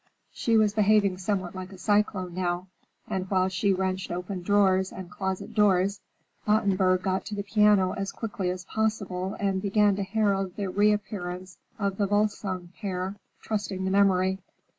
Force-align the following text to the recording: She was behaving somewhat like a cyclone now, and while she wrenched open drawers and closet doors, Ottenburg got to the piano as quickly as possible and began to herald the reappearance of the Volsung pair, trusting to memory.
She 0.31 0.57
was 0.57 0.73
behaving 0.73 1.19
somewhat 1.19 1.53
like 1.53 1.71
a 1.71 1.77
cyclone 1.77 2.33
now, 2.33 2.65
and 3.07 3.29
while 3.29 3.49
she 3.49 3.71
wrenched 3.71 4.09
open 4.09 4.41
drawers 4.41 4.91
and 4.91 5.11
closet 5.11 5.53
doors, 5.53 6.01
Ottenburg 6.47 7.03
got 7.03 7.23
to 7.25 7.35
the 7.35 7.43
piano 7.43 7.91
as 7.91 8.11
quickly 8.11 8.49
as 8.49 8.65
possible 8.65 9.35
and 9.39 9.61
began 9.61 9.95
to 9.97 10.03
herald 10.03 10.55
the 10.55 10.69
reappearance 10.71 11.59
of 11.77 11.97
the 11.97 12.07
Volsung 12.07 12.69
pair, 12.79 13.15
trusting 13.43 13.85
to 13.85 13.91
memory. 13.91 14.39